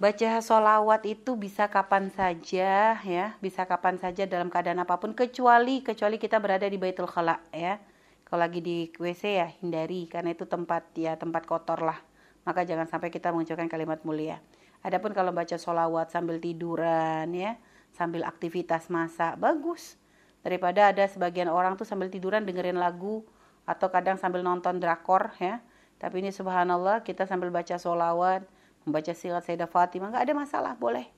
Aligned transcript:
baca 0.00 0.40
solawat 0.40 1.04
itu 1.04 1.36
bisa 1.36 1.68
kapan 1.68 2.08
saja 2.08 2.96
ya. 3.04 3.36
Bisa 3.44 3.68
kapan 3.68 4.00
saja 4.00 4.24
dalam 4.24 4.48
keadaan 4.48 4.80
apa 4.80 4.96
pun 4.96 5.12
kecuali 5.12 5.84
kecuali 5.84 6.16
kita 6.16 6.40
berada 6.40 6.64
di 6.64 6.80
baitul 6.80 7.04
khala 7.04 7.36
ya. 7.52 7.76
Kalau 8.24 8.40
lagi 8.40 8.64
di 8.64 8.88
WC 8.96 9.22
ya 9.36 9.48
hindari 9.60 10.08
karena 10.08 10.32
itu 10.32 10.48
tempat 10.48 10.88
ya 10.96 11.20
tempat 11.20 11.44
kotor 11.44 11.84
lah. 11.84 12.00
Maka 12.48 12.64
jangan 12.64 12.88
sampai 12.88 13.12
kita 13.12 13.28
mengucapkan 13.28 13.68
kalimat 13.68 14.00
mulia. 14.08 14.40
Adapun 14.80 15.12
kalau 15.12 15.36
baca 15.36 15.60
solawat 15.60 16.08
sambil 16.08 16.40
tiduran 16.40 17.28
ya 17.36 17.60
sambil 17.92 18.24
aktivitas 18.24 18.88
masak 18.88 19.36
bagus. 19.36 20.00
Daripada 20.40 20.88
ada 20.88 21.04
sebagian 21.04 21.52
orang 21.52 21.76
tuh 21.76 21.84
sambil 21.84 22.08
tiduran 22.08 22.48
dengerin 22.48 22.80
lagu 22.80 23.28
atau 23.68 23.92
kadang 23.92 24.16
sambil 24.16 24.40
nonton 24.40 24.80
drakor 24.80 25.36
ya. 25.36 25.60
Tapi 26.00 26.24
ini 26.24 26.32
subhanallah 26.32 27.04
kita 27.04 27.28
sambil 27.28 27.52
baca 27.52 27.76
solawat 27.76 28.48
membaca 28.84 29.12
sirat 29.12 29.44
Sayyidah 29.44 29.68
Fatimah 29.68 30.12
nggak 30.12 30.24
ada 30.30 30.34
masalah 30.36 30.72
boleh. 30.76 31.08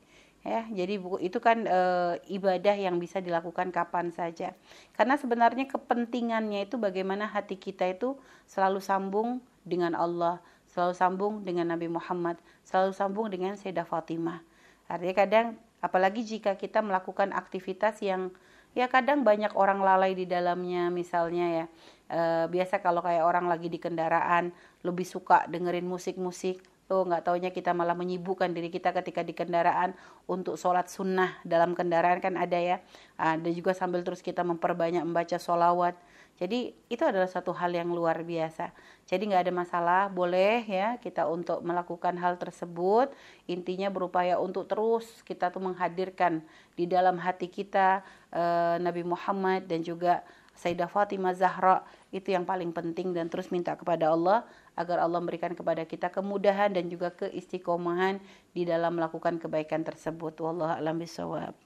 Ya 0.43 0.67
jadi 0.67 0.99
buku 0.99 1.23
itu 1.23 1.39
kan 1.39 1.63
e, 1.71 1.81
ibadah 2.35 2.75
yang 2.75 2.99
bisa 2.99 3.23
dilakukan 3.23 3.71
kapan 3.71 4.11
saja. 4.11 4.59
Karena 4.95 5.15
sebenarnya 5.15 5.71
kepentingannya 5.71 6.67
itu 6.67 6.83
bagaimana 6.83 7.31
hati 7.31 7.55
kita 7.55 7.87
itu 7.87 8.19
selalu 8.51 8.83
sambung 8.83 9.39
dengan 9.63 9.95
Allah 9.95 10.43
selalu 10.73 10.95
sambung 10.97 11.35
dengan 11.45 11.69
Nabi 11.69 11.87
Muhammad 11.87 12.41
selalu 12.65 12.93
sambung 12.97 13.27
dengan 13.29 13.55
Sayyidah 13.55 13.85
Fatimah. 13.85 14.41
Artinya 14.89 15.15
kadang 15.15 15.47
apalagi 15.85 16.25
jika 16.25 16.57
kita 16.57 16.81
melakukan 16.81 17.31
aktivitas 17.37 18.01
yang 18.01 18.33
ya 18.73 18.89
kadang 18.89 19.21
banyak 19.21 19.53
orang 19.53 19.85
lalai 19.85 20.17
di 20.17 20.25
dalamnya 20.25 20.89
misalnya 20.89 21.47
ya 21.53 21.65
e, 22.09 22.21
biasa 22.49 22.81
kalau 22.81 23.05
kayak 23.05 23.21
orang 23.21 23.47
lagi 23.53 23.69
di 23.69 23.77
kendaraan 23.77 24.49
lebih 24.81 25.05
suka 25.05 25.45
dengerin 25.45 25.85
musik-musik 25.85 26.65
tuh 26.91 27.09
nggak 27.09 27.25
taunya 27.25 27.51
kita 27.55 27.73
malah 27.73 27.95
menyibukkan 27.97 28.53
diri 28.53 28.69
kita 28.69 28.93
ketika 28.93 29.23
di 29.23 29.33
kendaraan 29.33 29.95
untuk 30.27 30.61
sholat 30.61 30.91
sunnah 30.91 31.41
dalam 31.47 31.73
kendaraan 31.73 32.19
kan 32.19 32.35
ada 32.37 32.59
ya. 32.59 32.77
Ada 33.17 33.49
juga 33.55 33.73
sambil 33.73 34.03
terus 34.03 34.21
kita 34.21 34.43
memperbanyak 34.43 35.03
membaca 35.03 35.39
sholawat. 35.39 35.95
Jadi 36.43 36.75
itu 36.91 37.03
adalah 37.05 37.29
satu 37.29 37.55
hal 37.55 37.71
yang 37.71 37.93
luar 37.93 38.25
biasa. 38.27 38.73
Jadi 39.07 39.31
nggak 39.31 39.47
ada 39.47 39.55
masalah 39.55 40.03
boleh 40.11 40.65
ya 40.67 40.99
kita 40.99 41.29
untuk 41.29 41.63
melakukan 41.63 42.19
hal 42.19 42.35
tersebut. 42.41 43.15
Intinya 43.47 43.93
berupaya 43.93 44.41
untuk 44.43 44.67
terus 44.67 45.23
kita 45.23 45.53
tuh 45.55 45.63
menghadirkan 45.63 46.43
di 46.75 46.91
dalam 46.91 47.21
hati 47.21 47.47
kita 47.47 48.03
eh, 48.33 48.77
Nabi 48.81 49.07
Muhammad 49.07 49.71
dan 49.71 49.85
juga 49.85 50.25
Sayyidah 50.63 50.87
Fatimah 50.87 51.35
Zahra 51.35 51.83
itu 52.15 52.31
yang 52.31 52.47
paling 52.47 52.71
penting 52.71 53.11
dan 53.11 53.27
terus 53.27 53.51
minta 53.51 53.75
kepada 53.75 54.15
Allah 54.15 54.47
agar 54.79 55.03
Allah 55.03 55.19
memberikan 55.19 55.51
kepada 55.59 55.83
kita 55.83 56.07
kemudahan 56.15 56.71
dan 56.71 56.87
juga 56.87 57.11
keistiqomahan 57.11 58.23
di 58.55 58.63
dalam 58.63 58.95
melakukan 58.95 59.43
kebaikan 59.43 59.83
tersebut. 59.83 60.39
Wallahu 60.39 60.71
a'lam 60.79 61.03
bishawab. 61.03 61.63